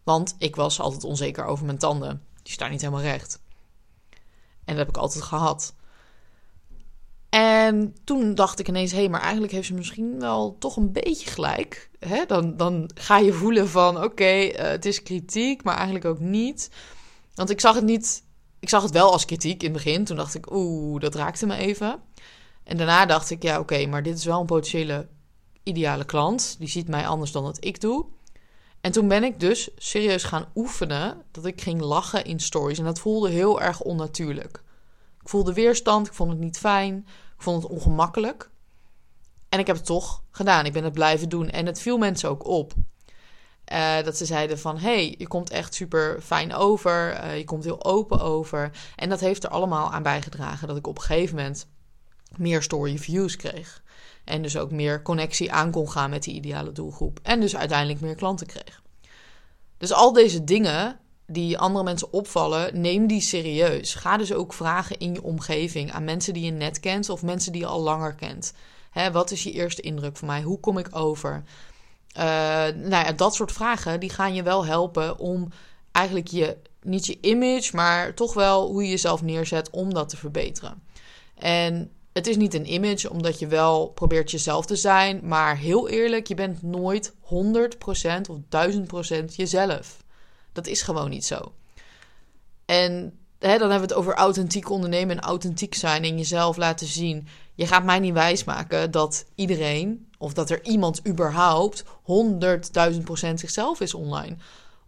Want 0.04 0.36
ik 0.38 0.56
was 0.56 0.80
altijd 0.80 1.04
onzeker 1.04 1.45
over 1.45 1.66
mijn 1.66 1.78
tanden. 1.78 2.24
Die 2.44 2.54
staan 2.54 2.72
niet 2.72 2.81
helemaal 2.81 3.01
recht. 3.01 3.42
En 4.66 4.75
dat 4.75 4.78
heb 4.78 4.88
ik 4.88 4.98
altijd 4.98 5.24
gehad. 5.24 5.74
En 7.30 7.95
toen 8.04 8.36
dacht 8.36 8.60
ik 8.60 8.68
ineens, 8.68 8.92
hé, 8.92 8.98
hey, 8.98 9.10
maar 9.10 9.22
eigenlijk 9.22 9.51
heeft 9.51 9.68
ze 9.68 9.74
misschien 9.74 10.19
wel 10.19 10.56
toch 10.60 10.78
een 10.78 10.92
beetje 10.92 11.30
gelijk. 11.30 11.90
Hè? 12.00 12.25
Dan, 12.25 12.57
dan 12.57 12.89
ga 12.94 13.18
je 13.18 13.34
voelen 13.34 13.69
van, 13.69 14.04
oké, 14.04 14.24
eh, 14.24 14.69
het 14.69 14.86
is 14.86 15.04
kritiek, 15.04 15.63
maar 15.63 15.75
eigenlijk 15.75 16.06
ook 16.06 16.19
niet. 16.19 16.69
Want 17.36 17.50
ik 17.50 17.60
zag 17.60 17.75
het 17.75 17.86
niet, 17.86 18.24
ik 18.60 18.69
zag 18.69 18.84
het 18.84 18.92
wel 18.92 19.12
als 19.12 19.25
kritiek 19.25 19.63
in 19.63 19.74
het 19.74 19.84
begin. 19.84 20.04
Toen 20.04 20.18
dacht 20.18 20.36
ik, 20.36 20.51
oeh, 20.51 21.01
dat 21.01 21.16
raakte 21.16 21.46
me 21.46 21.56
even. 21.56 22.01
En 22.63 22.78
daarna 22.78 23.06
dacht 23.06 23.30
ik, 23.30 23.44
ja, 23.44 23.60
oké, 23.60 23.86
maar 23.86 24.04
dit 24.04 24.18
is 24.18 24.25
wel 24.25 24.39
een 24.39 24.46
potentiële 24.46 25.07
ideale 25.63 26.06
klant. 26.06 26.56
Die 26.60 26.68
ziet 26.68 26.88
mij 26.88 27.07
anders 27.07 27.31
dan 27.31 27.44
dat 27.44 27.65
ik 27.65 27.81
doe. 27.81 28.06
En 28.81 28.92
toen 28.92 29.07
ben 29.07 29.24
ik 29.24 29.39
dus 29.39 29.69
serieus 29.77 30.24
gaan 30.24 30.45
oefenen 30.56 31.24
dat 31.31 31.45
ik 31.45 31.62
ging 31.62 31.81
lachen 31.81 32.25
in 32.25 32.39
stories. 32.39 32.77
En 32.77 32.86
dat 32.86 33.00
voelde 33.00 33.30
heel 33.30 33.62
erg 33.62 33.81
onnatuurlijk. 33.81 34.63
Ik 35.21 35.30
voelde 35.30 35.54
weerstand, 35.54 36.07
ik 36.07 36.13
vond 36.13 36.30
het 36.30 36.39
niet 36.39 36.57
fijn, 36.57 36.95
ik 37.36 37.42
vond 37.42 37.63
het 37.63 37.71
ongemakkelijk. 37.71 38.50
En 39.50 39.60
ik 39.60 39.68
heb 39.68 39.75
het 39.75 39.86
toch 39.86 40.24
gedaan. 40.31 40.65
Ik 40.65 40.74
ben 40.74 40.83
het 40.83 40.94
blijven 40.94 41.30
doen. 41.30 41.50
En 41.50 41.65
het 41.65 41.80
viel 41.80 41.98
mensen 41.98 42.30
ook 42.30 42.48
op. 42.48 42.74
Uh, 43.71 44.04
dat 44.04 44.18
ze 44.18 44.25
zeiden 44.25 44.60
van, 44.60 44.77
hey, 44.77 45.15
je 45.18 45.27
komt 45.27 45.50
echt 45.50 45.74
super 45.74 46.21
fijn 46.21 46.54
over. 46.54 47.24
Uh, 47.24 47.38
je 47.38 47.44
komt 47.44 47.63
heel 47.63 47.86
open 47.86 48.19
over. 48.21 48.71
En 48.95 49.10
dat 49.10 49.19
heeft 49.19 49.44
er 49.44 49.50
allemaal 49.50 49.92
aan 49.92 50.04
bijgedragen 50.04 50.68
dat 50.68 50.77
ik 50.77 50.88
op 50.88 50.98
een 50.98 51.04
gegeven 51.04 51.36
moment 51.36 51.68
meer 52.38 52.62
story 52.62 52.98
views 52.98 53.36
kreeg. 53.36 53.84
En 54.24 54.42
dus 54.42 54.58
ook 54.58 54.72
meer 54.72 55.02
connectie 55.02 55.52
aan 55.52 55.72
kon 55.72 55.90
gaan 55.90 56.10
met 56.10 56.24
die 56.24 56.36
ideale 56.36 56.72
doelgroep. 56.72 57.20
En 57.24 57.40
dus 57.40 57.56
uiteindelijk 57.56 58.02
meer 58.02 58.16
klanten 58.16 58.48
kreeg. 58.48 58.82
Dus 59.78 59.94
al 59.94 60.14
deze 60.14 60.44
dingen 60.44 61.00
die 61.28 61.58
andere 61.58 61.84
mensen 61.84 62.14
opvallen, 62.14 62.82
neem 62.82 63.08
die 63.08 63.22
serieus. 63.22 63.96
Ga 63.96 64.18
dus 64.18 64.34
ook 64.34 64.54
vragen 64.54 64.98
in 64.98 65.14
je 65.14 65.24
omgeving 65.24 65.92
aan 65.92 66.04
mensen 66.04 66.34
die 66.34 66.46
je 66.46 66.52
net 66.52 66.80
kent 66.80 67.10
of 67.10 67.24
mensen 67.24 67.52
die 67.52 67.62
je 67.62 67.68
al 67.68 67.82
langer 67.82 68.16
kent. 68.16 68.54
Hè, 68.92 69.12
wat 69.12 69.32
is 69.32 69.44
je 69.44 69.52
eerste 69.52 69.82
indruk 69.82 70.18
van 70.18 70.28
mij? 70.28 70.42
Hoe 70.42 70.60
kom 70.60 70.78
ik 70.78 70.88
over? 70.92 71.44
Uh, 72.18 72.24
nou 72.76 72.90
ja, 72.90 73.12
dat 73.12 73.36
soort 73.36 73.52
vragen 73.52 74.00
die 74.00 74.10
gaan 74.10 74.34
je 74.34 74.44
wel 74.44 74.66
helpen 74.66 75.20
om 75.20 75.48
eigenlijk 75.92 76.28
je, 76.28 76.58
niet 76.82 77.06
je 77.06 77.18
image, 77.22 77.75
maar 77.75 78.13
toch 78.13 78.34
wel 78.34 78.68
hoe 78.68 78.84
je 78.84 78.90
jezelf 78.90 79.22
neerzet 79.22 79.70
om 79.70 79.94
dat 79.94 80.10
te 80.10 80.18
verbeteren. 80.18 80.84
En 81.36 81.92
het 82.13 82.27
is 82.27 82.38
niet 82.38 82.53
een 82.53 82.74
image, 82.74 83.10
omdat 83.10 83.39
je 83.39 83.48
wel 83.48 83.88
probeert 83.88 84.32
jezelf 84.32 84.65
te 84.65 84.75
zijn. 84.75 85.20
Maar 85.24 85.58
heel 85.58 85.89
eerlijk, 85.89 86.27
je 86.27 86.36
bent 86.36 86.62
nooit 86.62 87.12
100% 87.12 87.15
of 88.29 88.38
1000% 89.32 89.36
jezelf. 89.36 90.03
Dat 90.51 90.67
is 90.67 90.82
gewoon 90.82 91.10
niet 91.10 91.25
zo. 91.25 91.53
En 92.65 93.17
hè, 93.39 93.58
dan 93.58 93.70
hebben 93.70 93.88
we 93.88 93.93
het 93.93 93.93
over 93.93 94.13
authentiek 94.13 94.70
ondernemen 94.70 95.15
en 95.17 95.24
authentiek 95.24 95.75
zijn 95.75 96.03
en 96.03 96.17
jezelf 96.17 96.58
laten 96.58 96.88
zien. 96.88 97.27
Je 97.55 97.67
gaat 97.67 97.84
mij 97.84 98.00
niet 98.00 98.13
wijsmaken 98.13 98.91
dat 98.91 99.25
iedereen, 99.36 100.08
of 100.17 100.34
dat 100.34 100.50
er 100.50 100.65
iemand 100.65 101.08
überhaupt 101.08 101.84
100.000% 101.84 101.89
zichzelf 103.34 103.79
is 103.79 103.93
online. 103.93 104.36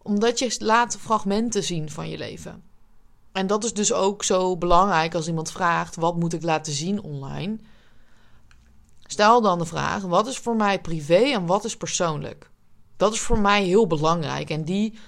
Omdat 0.02 0.38
je 0.38 0.56
laat 0.58 0.96
fragmenten 1.00 1.64
zien 1.64 1.90
van 1.90 2.08
je 2.08 2.18
leven. 2.18 2.62
En 3.36 3.46
dat 3.46 3.64
is 3.64 3.72
dus 3.72 3.92
ook 3.92 4.24
zo 4.24 4.56
belangrijk 4.56 5.14
als 5.14 5.26
iemand 5.26 5.50
vraagt: 5.50 5.96
wat 5.96 6.16
moet 6.16 6.32
ik 6.32 6.42
laten 6.42 6.72
zien 6.72 7.02
online? 7.02 7.58
Stel 9.00 9.40
dan 9.40 9.58
de 9.58 9.64
vraag: 9.64 10.02
wat 10.02 10.26
is 10.26 10.38
voor 10.38 10.56
mij 10.56 10.80
privé 10.80 11.14
en 11.14 11.46
wat 11.46 11.64
is 11.64 11.76
persoonlijk? 11.76 12.50
Dat 12.96 13.12
is 13.12 13.20
voor 13.20 13.38
mij 13.38 13.64
heel 13.64 13.86
belangrijk. 13.86 14.50
En 14.50 14.64
die 14.64 14.98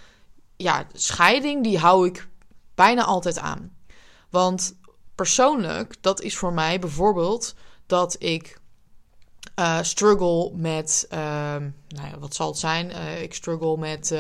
ja, 0.57 0.87
scheiding 0.93 1.63
die 1.63 1.79
hou 1.79 2.07
ik 2.07 2.29
bijna 2.75 3.05
altijd 3.05 3.39
aan. 3.39 3.77
Want 4.31 4.77
persoonlijk, 5.15 5.95
dat 6.01 6.21
is 6.21 6.37
voor 6.37 6.53
mij 6.53 6.79
bijvoorbeeld 6.79 7.55
dat 7.87 8.17
ik 8.19 8.61
uh, 9.59 9.83
struggle 9.83 10.51
met, 10.55 11.07
uh, 11.13 11.19
nou 11.89 12.09
ja, 12.11 12.19
wat 12.19 12.35
zal 12.35 12.49
het 12.49 12.59
zijn? 12.59 12.91
Uh, 12.91 13.23
ik 13.23 13.35
struggle 13.35 13.77
met 13.77 14.15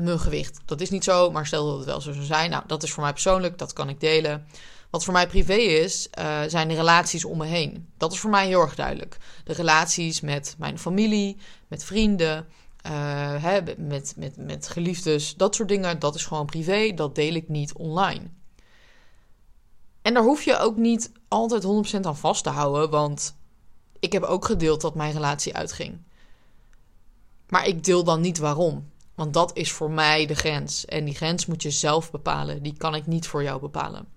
mijn 0.00 0.20
gewicht. 0.20 0.60
Dat 0.64 0.80
is 0.80 0.90
niet 0.90 1.04
zo, 1.04 1.30
maar 1.30 1.46
stel 1.46 1.66
dat 1.66 1.76
het 1.76 1.86
wel 1.86 2.00
zo 2.00 2.12
zou 2.12 2.24
zijn. 2.24 2.50
Nou, 2.50 2.62
dat 2.66 2.82
is 2.82 2.92
voor 2.92 3.02
mij 3.02 3.12
persoonlijk, 3.12 3.58
dat 3.58 3.72
kan 3.72 3.88
ik 3.88 4.00
delen. 4.00 4.46
Wat 4.90 5.04
voor 5.04 5.12
mij 5.12 5.26
privé 5.26 5.54
is, 5.54 6.08
uh, 6.18 6.40
zijn 6.46 6.68
de 6.68 6.74
relaties 6.74 7.24
om 7.24 7.38
me 7.38 7.46
heen. 7.46 7.88
Dat 7.96 8.12
is 8.12 8.18
voor 8.18 8.30
mij 8.30 8.46
heel 8.46 8.60
erg 8.60 8.74
duidelijk. 8.74 9.16
De 9.44 9.52
relaties 9.52 10.20
met 10.20 10.54
mijn 10.58 10.78
familie, 10.78 11.36
met 11.68 11.84
vrienden, 11.84 12.46
uh, 12.86 13.42
hè, 13.42 13.60
met, 13.76 14.14
met, 14.16 14.36
met 14.36 14.68
geliefdes, 14.68 15.34
dat 15.36 15.54
soort 15.54 15.68
dingen. 15.68 15.98
Dat 15.98 16.14
is 16.14 16.26
gewoon 16.26 16.46
privé, 16.46 16.92
dat 16.94 17.14
deel 17.14 17.34
ik 17.34 17.48
niet 17.48 17.72
online. 17.72 18.30
En 20.02 20.14
daar 20.14 20.22
hoef 20.22 20.42
je 20.42 20.58
ook 20.58 20.76
niet 20.76 21.12
altijd 21.28 21.64
100% 21.96 22.00
aan 22.00 22.16
vast 22.16 22.42
te 22.42 22.50
houden, 22.50 22.90
want 22.90 23.36
ik 23.98 24.12
heb 24.12 24.22
ook 24.22 24.44
gedeeld 24.44 24.80
dat 24.80 24.94
mijn 24.94 25.12
relatie 25.12 25.54
uitging. 25.54 25.98
Maar 27.48 27.66
ik 27.66 27.84
deel 27.84 28.04
dan 28.04 28.20
niet 28.20 28.38
waarom. 28.38 28.90
Want 29.18 29.34
dat 29.34 29.50
is 29.56 29.72
voor 29.72 29.90
mij 29.90 30.26
de 30.26 30.34
grens. 30.34 30.84
En 30.84 31.04
die 31.04 31.14
grens 31.14 31.46
moet 31.46 31.62
je 31.62 31.70
zelf 31.70 32.10
bepalen. 32.10 32.62
Die 32.62 32.74
kan 32.76 32.94
ik 32.94 33.06
niet 33.06 33.26
voor 33.26 33.42
jou 33.42 33.60
bepalen. 33.60 34.08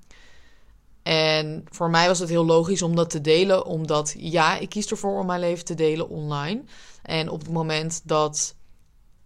En 1.03 1.65
voor 1.69 1.89
mij 1.89 2.07
was 2.07 2.19
het 2.19 2.29
heel 2.29 2.45
logisch 2.45 2.81
om 2.81 2.95
dat 2.95 3.09
te 3.09 3.21
delen, 3.21 3.65
omdat 3.65 4.13
ja, 4.17 4.57
ik 4.57 4.69
kies 4.69 4.91
ervoor 4.91 5.19
om 5.19 5.25
mijn 5.25 5.39
leven 5.39 5.65
te 5.65 5.73
delen 5.73 6.09
online. 6.09 6.63
En 7.03 7.29
op 7.29 7.39
het 7.39 7.49
moment 7.49 8.01
dat 8.03 8.55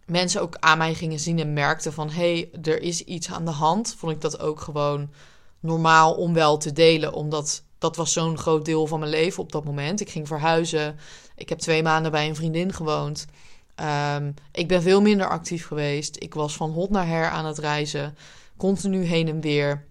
mensen 0.05 0.41
ook 0.41 0.55
aan 0.59 0.77
mij 0.77 0.93
gingen 0.93 1.19
zien 1.19 1.39
en 1.39 1.53
merkten 1.53 1.93
van 1.93 2.09
hé, 2.09 2.33
hey, 2.33 2.49
er 2.61 2.81
is 2.81 3.01
iets 3.01 3.31
aan 3.31 3.45
de 3.45 3.51
hand, 3.51 3.95
vond 3.97 4.11
ik 4.11 4.21
dat 4.21 4.39
ook 4.39 4.59
gewoon 4.59 5.09
normaal 5.59 6.13
om 6.13 6.33
wel 6.33 6.57
te 6.57 6.71
delen, 6.71 7.13
omdat 7.13 7.63
dat 7.77 7.95
was 7.95 8.13
zo'n 8.13 8.37
groot 8.37 8.65
deel 8.65 8.87
van 8.87 8.99
mijn 8.99 9.11
leven 9.11 9.43
op 9.43 9.51
dat 9.51 9.65
moment. 9.65 10.01
Ik 10.01 10.09
ging 10.09 10.27
verhuizen, 10.27 10.97
ik 11.35 11.49
heb 11.49 11.59
twee 11.59 11.83
maanden 11.83 12.11
bij 12.11 12.27
een 12.27 12.35
vriendin 12.35 12.73
gewoond. 12.73 13.25
Um, 13.81 14.33
ik 14.51 14.67
ben 14.67 14.81
veel 14.81 15.01
minder 15.01 15.27
actief 15.27 15.67
geweest. 15.67 16.15
Ik 16.19 16.33
was 16.33 16.55
van 16.55 16.71
hot 16.71 16.89
naar 16.89 17.07
her 17.07 17.29
aan 17.29 17.45
het 17.45 17.57
reizen, 17.57 18.17
continu 18.57 19.03
heen 19.03 19.27
en 19.27 19.41
weer. 19.41 19.85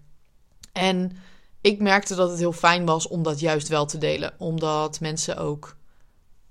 En 0.71 1.17
ik 1.61 1.79
merkte 1.79 2.15
dat 2.15 2.29
het 2.29 2.39
heel 2.39 2.53
fijn 2.53 2.85
was 2.85 3.07
om 3.07 3.23
dat 3.23 3.39
juist 3.39 3.67
wel 3.67 3.85
te 3.85 3.97
delen. 3.97 4.33
Omdat 4.37 4.99
mensen 4.99 5.37
ook 5.37 5.77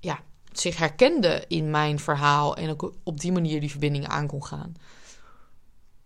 ja, 0.00 0.21
zich 0.53 0.76
herkenden 0.76 1.49
in 1.49 1.71
mijn 1.71 1.99
verhaal. 1.99 2.57
En 2.57 2.71
ook 2.71 2.93
op 3.03 3.21
die 3.21 3.33
manier 3.33 3.61
die 3.61 3.71
verbinding 3.71 4.09
aan 4.09 4.26
kon 4.26 4.45
gaan. 4.45 4.75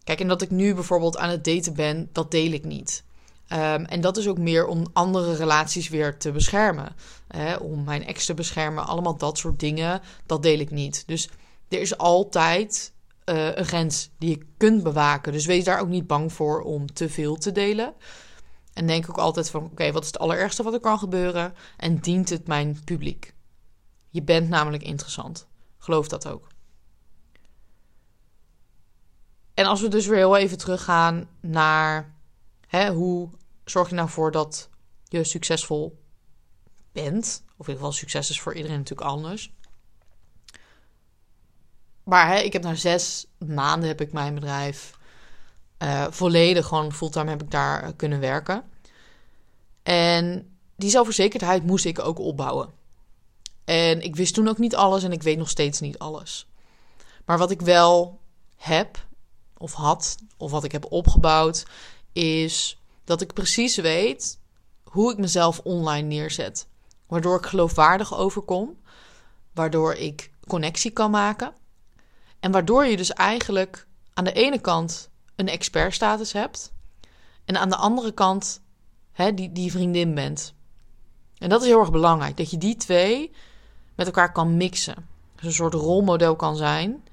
Kijk, 0.04 0.20
en 0.20 0.28
dat 0.28 0.42
ik 0.42 0.50
nu 0.50 0.74
bijvoorbeeld 0.74 1.16
aan 1.16 1.30
het 1.30 1.44
daten 1.44 1.74
ben, 1.74 2.08
dat 2.12 2.30
deel 2.30 2.52
ik 2.52 2.64
niet. 2.64 3.04
Um, 3.52 3.84
en 3.84 4.00
dat 4.00 4.16
is 4.16 4.28
ook 4.28 4.38
meer 4.38 4.66
om 4.66 4.86
andere 4.92 5.34
relaties 5.34 5.88
weer 5.88 6.18
te 6.18 6.32
beschermen. 6.32 6.96
Hè, 7.28 7.56
om 7.56 7.84
mijn 7.84 8.06
ex 8.06 8.26
te 8.26 8.34
beschermen. 8.34 8.86
Allemaal 8.86 9.16
dat 9.16 9.38
soort 9.38 9.60
dingen. 9.60 10.00
Dat 10.26 10.42
deel 10.42 10.58
ik 10.58 10.70
niet. 10.70 11.02
Dus 11.06 11.28
er 11.68 11.80
is 11.80 11.98
altijd 11.98 12.92
uh, 13.24 13.56
een 13.56 13.64
grens 13.64 14.10
die 14.18 14.30
je 14.30 14.46
kunt 14.56 14.82
bewaken. 14.82 15.32
Dus 15.32 15.46
wees 15.46 15.64
daar 15.64 15.80
ook 15.80 15.88
niet 15.88 16.06
bang 16.06 16.32
voor 16.32 16.60
om 16.60 16.92
te 16.92 17.08
veel 17.08 17.36
te 17.36 17.52
delen. 17.52 17.94
En 18.72 18.86
denk 18.86 19.08
ook 19.08 19.18
altijd 19.18 19.50
van: 19.50 19.64
oké, 19.64 19.92
wat 19.92 20.02
is 20.02 20.08
het 20.08 20.18
allerergste 20.18 20.62
wat 20.62 20.72
er 20.72 20.80
kan 20.80 20.98
gebeuren? 20.98 21.54
En 21.76 21.98
dient 21.98 22.28
het 22.28 22.46
mijn 22.46 22.80
publiek? 22.84 23.34
Je 24.10 24.22
bent 24.22 24.48
namelijk 24.48 24.82
interessant. 24.82 25.46
Geloof 25.78 26.08
dat 26.08 26.28
ook. 26.28 26.48
En 29.54 29.64
als 29.64 29.80
we 29.80 29.88
dus 29.88 30.06
weer 30.06 30.18
heel 30.18 30.36
even 30.36 30.58
teruggaan 30.58 31.28
naar 31.40 32.16
hè, 32.68 32.92
hoe 32.92 33.28
zorg 33.64 33.88
je 33.88 33.94
nou 33.94 34.08
voor 34.08 34.30
dat 34.30 34.68
je 35.04 35.24
succesvol 35.24 36.02
bent? 36.92 37.42
Of 37.46 37.66
in 37.66 37.72
ieder 37.72 37.74
geval, 37.74 37.92
succes 37.92 38.30
is 38.30 38.40
voor 38.40 38.54
iedereen 38.54 38.78
natuurlijk 38.78 39.08
anders. 39.08 39.52
Maar 42.02 42.26
hè, 42.26 42.38
ik 42.38 42.52
heb 42.52 42.62
na 42.62 42.74
zes 42.74 43.26
maanden 43.38 43.88
heb 43.88 44.00
ik 44.00 44.12
mijn 44.12 44.34
bedrijf 44.34 44.98
uh, 45.78 46.06
volledig 46.10 46.66
gewoon 46.66 46.92
fulltime 46.92 47.30
heb 47.30 47.42
ik 47.42 47.50
daar 47.50 47.82
eh, 47.82 47.90
kunnen 47.96 48.20
werken. 48.20 48.64
En 49.82 50.56
die 50.76 50.90
zelfverzekerdheid 50.90 51.64
moest 51.64 51.84
ik 51.84 51.98
ook 51.98 52.18
opbouwen. 52.18 52.70
En 53.64 54.02
ik 54.02 54.16
wist 54.16 54.34
toen 54.34 54.48
ook 54.48 54.58
niet 54.58 54.76
alles 54.76 55.02
en 55.02 55.12
ik 55.12 55.22
weet 55.22 55.38
nog 55.38 55.48
steeds 55.48 55.80
niet 55.80 55.98
alles. 55.98 56.48
Maar 57.24 57.38
wat 57.38 57.50
ik 57.50 57.60
wel 57.60 58.20
heb, 58.56 59.06
of 59.56 59.72
had, 59.72 60.16
of 60.36 60.50
wat 60.50 60.64
ik 60.64 60.72
heb 60.72 60.92
opgebouwd, 60.92 61.66
is 62.18 62.78
dat 63.04 63.20
ik 63.20 63.32
precies 63.32 63.76
weet 63.76 64.38
hoe 64.82 65.12
ik 65.12 65.18
mezelf 65.18 65.60
online 65.64 66.06
neerzet. 66.06 66.66
Waardoor 67.06 67.36
ik 67.36 67.46
geloofwaardig 67.46 68.16
overkom, 68.16 68.78
waardoor 69.52 69.94
ik 69.94 70.30
connectie 70.46 70.90
kan 70.90 71.10
maken. 71.10 71.52
En 72.40 72.50
waardoor 72.50 72.86
je 72.86 72.96
dus 72.96 73.12
eigenlijk 73.12 73.86
aan 74.14 74.24
de 74.24 74.32
ene 74.32 74.60
kant 74.60 75.10
een 75.36 75.48
expertstatus 75.48 76.32
hebt. 76.32 76.72
En 77.44 77.56
aan 77.56 77.68
de 77.68 77.76
andere 77.76 78.12
kant 78.12 78.60
hè, 79.12 79.34
die, 79.34 79.52
die 79.52 79.70
vriendin 79.70 80.14
bent. 80.14 80.54
En 81.38 81.48
dat 81.48 81.60
is 81.60 81.66
heel 81.66 81.80
erg 81.80 81.90
belangrijk. 81.90 82.36
Dat 82.36 82.50
je 82.50 82.58
die 82.58 82.76
twee 82.76 83.32
met 83.94 84.06
elkaar 84.06 84.32
kan 84.32 84.56
mixen. 84.56 85.08
Dus 85.34 85.44
een 85.44 85.52
soort 85.52 85.74
rolmodel 85.74 86.36
kan 86.36 86.56
zijn 86.56 87.04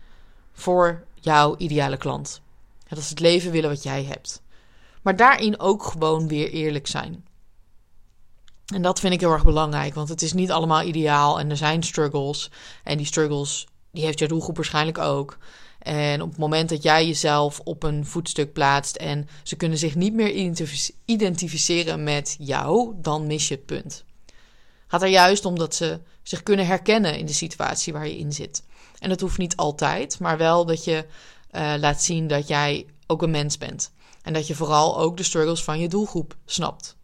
voor 0.54 1.04
jouw 1.14 1.58
ideale 1.58 1.98
klant. 1.98 2.42
Dat 2.88 2.98
is 2.98 3.10
het 3.10 3.20
leven 3.20 3.52
willen 3.52 3.70
wat 3.70 3.84
jij 3.84 4.04
hebt. 4.04 4.44
Maar 5.06 5.16
daarin 5.16 5.60
ook 5.60 5.84
gewoon 5.84 6.28
weer 6.28 6.50
eerlijk 6.50 6.88
zijn. 6.88 7.26
En 8.74 8.82
dat 8.82 9.00
vind 9.00 9.14
ik 9.14 9.20
heel 9.20 9.32
erg 9.32 9.44
belangrijk, 9.44 9.94
want 9.94 10.10
het 10.10 10.22
is 10.22 10.34
niet 10.34 10.52
allemaal 10.52 10.82
ideaal 10.82 11.40
en 11.40 11.50
er 11.50 11.58
zijn 11.58 11.84
struggles. 11.84 12.52
En 12.84 12.98
die 12.98 13.06
struggles, 13.06 13.68
die 13.92 14.04
heeft 14.04 14.20
je 14.20 14.28
doelgroep 14.28 14.56
waarschijnlijk 14.56 14.98
ook. 14.98 15.38
En 15.80 16.22
op 16.22 16.30
het 16.30 16.38
moment 16.38 16.70
dat 16.70 16.84
jij 16.84 17.06
jezelf 17.08 17.60
op 17.60 17.84
een 17.84 18.06
voetstuk 18.06 18.54
plaatst 18.54 18.96
en 18.96 19.28
ze 19.44 19.56
kunnen 19.56 19.78
zich 19.78 19.96
niet 19.96 20.14
meer 20.14 20.58
identificeren 21.06 22.04
met 22.04 22.36
jou, 22.40 22.94
dan 22.98 23.28
mis 23.28 23.48
je 23.48 23.56
het 23.56 23.66
punt. 23.66 24.04
Gaat 24.88 25.02
er 25.02 25.08
juist 25.08 25.46
om 25.46 25.58
dat 25.58 25.76
ze 25.76 26.00
zich 26.24 26.44
kunnen 26.44 26.66
herkennen 26.66 27.18
in 27.18 27.26
de 27.26 27.34
situatie 27.34 27.94
waar 27.94 28.08
je 28.08 28.18
in 28.18 28.34
zit. 28.34 28.64
En 29.00 29.10
dat 29.10 29.22
hoeft 29.22 29.38
niet 29.38 29.56
altijd, 29.56 30.20
maar 30.20 30.38
wel 30.38 30.66
dat 30.66 30.84
je 30.84 31.06
uh, 31.52 31.74
laat 31.78 32.04
zien 32.04 32.28
dat 32.28 32.48
jij 32.48 32.86
ook 33.08 33.22
een 33.22 33.32
mens 33.32 33.58
bent. 33.58 33.94
En 34.26 34.34
dat 34.34 34.48
je 34.48 34.56
vooral 34.56 35.00
ook 35.00 35.18
de 35.18 35.24
struggles 35.24 35.64
van 35.64 35.80
je 35.80 35.88
doelgroep 35.88 36.36
snapt. 36.46 36.98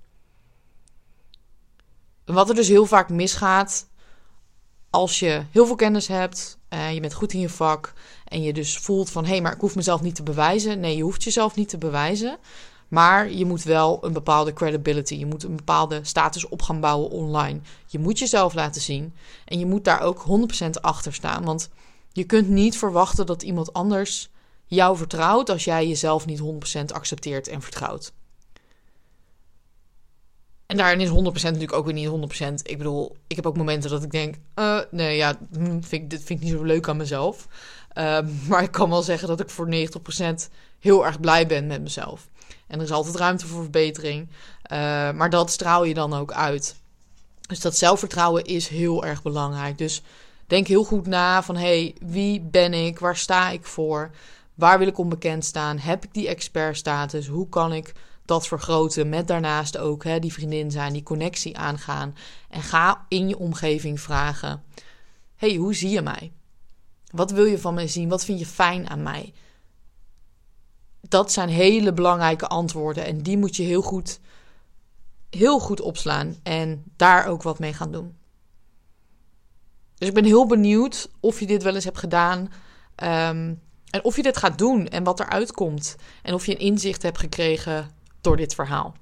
Wat 2.26 2.50
er 2.50 2.56
dus 2.56 2.68
heel 2.68 2.86
vaak 2.86 3.10
misgaat 3.10 3.88
als 4.90 5.20
je 5.20 5.44
heel 5.52 5.66
veel 5.66 5.76
kennis 5.76 6.08
hebt, 6.08 6.58
uh, 6.70 6.94
je 6.94 7.00
bent 7.00 7.14
goed 7.14 7.34
in 7.34 7.40
je 7.40 7.50
vak 7.50 7.94
en 8.26 8.42
je 8.42 8.54
dus 8.54 8.78
voelt 8.78 9.10
van 9.10 9.24
hé, 9.24 9.30
hey, 9.30 9.42
maar 9.42 9.54
ik 9.54 9.60
hoef 9.60 9.76
mezelf 9.76 10.02
niet 10.02 10.16
te 10.16 10.24
bewijzen. 10.24 10.80
Nee, 10.80 10.96
je 10.96 11.04
hoeft 11.04 11.24
jezelf 11.24 11.56
niet 11.56 11.70
te 11.70 11.78
bewijzen. 11.78 12.38
Maar 12.88 13.32
je 13.32 13.46
moet 13.46 13.64
wel 13.64 14.06
een 14.06 14.14
bepaalde 14.14 14.54
credibility, 14.54 15.16
je 15.16 15.26
moet 15.26 15.44
een 15.44 15.56
bepaalde 15.56 16.00
status 16.04 16.48
op 16.48 16.62
gaan 16.62 16.80
bouwen 16.80 17.10
online. 17.10 17.60
Je 17.88 18.00
moet 18.00 18.20
jezelf 18.20 18.54
laten 18.54 18.82
zien 18.82 19.14
en 19.46 19.60
je 19.60 19.66
moet 19.66 19.84
daar 19.84 20.02
ook 20.02 20.26
100% 20.66 20.70
achter 20.82 21.14
staan. 21.14 21.44
Want 21.44 21.70
je 22.12 22.24
kunt 22.24 22.50
niet 22.50 22.78
verwachten 22.78 23.26
dat 23.26 23.44
iemand 23.44 23.74
anders 23.74 24.30
jou 24.76 24.98
vertrouwt 24.98 25.50
als 25.50 25.64
jij 25.64 25.88
jezelf 25.88 26.26
niet 26.26 26.42
100% 26.80 26.86
accepteert 26.94 27.48
en 27.48 27.62
vertrouwt. 27.62 28.14
En 30.66 30.78
daarin 30.78 31.00
is 31.00 31.10
100% 31.10 31.14
natuurlijk 31.14 31.74
ook 31.74 31.86
weer 31.86 31.94
niet 31.94 32.42
100%. 32.42 32.54
Ik 32.64 32.78
bedoel, 32.78 33.16
ik 33.28 33.36
heb 33.36 33.46
ook 33.46 33.58
momenten 33.58 33.90
dat 33.90 34.04
ik 34.04 34.12
denk: 34.12 34.36
uh, 34.56 34.80
nee, 34.92 35.16
ja, 35.16 35.38
hm, 35.54 35.82
vind 35.82 36.10
dit 36.10 36.24
vind 36.24 36.40
ik 36.40 36.46
niet 36.46 36.58
zo 36.58 36.64
leuk 36.64 36.88
aan 36.88 36.98
mezelf. 36.98 37.48
Uh, 37.98 38.20
maar 38.50 38.64
ik 38.64 38.72
kan 38.72 38.90
wel 38.90 39.02
zeggen 39.02 39.28
dat 39.28 39.40
ik 39.40 39.50
voor 39.50 39.70
90% 39.72 40.50
heel 40.80 41.06
erg 41.06 41.20
blij 41.20 41.48
ben 41.48 41.68
met 41.68 41.82
mezelf. 41.82 42.28
En 42.68 42.78
er 42.78 42.86
is 42.86 42.92
altijd 42.92 43.16
ruimte 43.16 43.48
voor 43.48 43.62
verbetering. 43.62 44.28
Uh, 44.30 44.78
maar 45.12 45.30
dat 45.30 45.52
straal 45.52 45.84
je 45.84 45.94
dan 45.94 46.14
ook 46.14 46.32
uit. 46.32 46.76
Dus 47.42 47.60
dat 47.60 47.78
zelfvertrouwen 47.78 48.44
is 48.44 48.68
heel 48.68 49.06
erg 49.06 49.22
belangrijk. 49.22 49.78
Dus 49.78 50.02
denk 50.48 50.68
heel 50.68 50.84
goed 50.84 51.08
na 51.08 51.44
van 51.44 51.56
hey, 51.56 51.96
wie 52.02 52.42
ben 52.42 52.74
ik? 52.74 53.00
Waar 53.00 53.18
sta 53.18 53.50
ik 53.50 53.66
voor? 53.66 54.12
Waar 54.56 54.80
wil 54.80 54.88
ik 54.88 54.98
onbekend 54.98 55.46
staan? 55.46 55.80
Heb 55.80 56.04
ik 56.04 56.14
die 56.14 56.28
expertstatus? 56.28 57.28
Hoe 57.28 57.50
kan 57.50 57.74
ik 57.74 57.94
dat 58.32 58.48
vergroten. 58.48 59.10
Met 59.10 59.28
daarnaast 59.28 59.78
ook 59.78 60.04
hè, 60.04 60.20
die 60.20 60.34
vriendin 60.34 60.72
zijn, 60.72 60.94
die 60.94 61.04
connectie 61.04 61.58
aangaan. 61.58 62.16
En 62.50 62.62
ga 62.62 63.06
in 63.08 63.28
je 63.28 63.38
omgeving 63.38 64.00
vragen: 64.00 64.64
hey, 65.36 65.56
hoe 65.56 65.76
zie 65.76 65.90
je 65.90 66.02
mij? 66.02 66.32
Wat 67.12 67.32
wil 67.32 67.46
je 67.46 67.60
van 67.60 67.74
mij 67.74 67.88
zien? 67.88 68.10
Wat 68.10 68.26
vind 68.26 68.40
je 68.40 68.46
fijn 68.46 68.90
aan 68.90 69.04
mij? 69.04 69.34
Dat 71.02 71.32
zijn 71.32 71.50
hele 71.50 71.94
belangrijke 71.94 72.48
antwoorden 72.48 73.06
en 73.06 73.22
die 73.22 73.38
moet 73.38 73.56
je 73.56 73.64
heel 73.64 73.82
goed, 73.82 74.20
heel 75.30 75.60
goed 75.60 75.82
opslaan 75.82 76.36
en 76.44 76.84
daar 76.96 77.26
ook 77.28 77.44
wat 77.44 77.60
mee 77.60 77.74
gaan 77.74 77.92
doen. 77.92 78.18
Dus 79.96 80.08
ik 80.08 80.14
ben 80.14 80.26
heel 80.26 80.48
benieuwd 80.48 81.10
of 81.20 81.40
je 81.40 81.46
dit 81.46 81.64
wel 81.64 81.76
eens 81.76 81.84
hebt 81.84 81.98
gedaan. 81.98 82.52
Um, 83.04 83.62
en 83.92 84.04
of 84.04 84.16
je 84.16 84.24
dit 84.24 84.38
gaat 84.38 84.58
doen 84.58 84.88
en 84.88 85.04
wat 85.04 85.20
eruit 85.20 85.52
komt. 85.52 85.96
En 86.22 86.34
of 86.34 86.46
je 86.46 86.52
een 86.52 86.60
inzicht 86.60 87.04
hebt 87.04 87.18
gekregen 87.18 87.92
door 88.22 88.38
dit 88.38 88.56
verhaal. 88.56 88.96